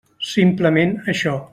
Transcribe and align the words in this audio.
Simplement 0.29 0.97
això. 1.15 1.39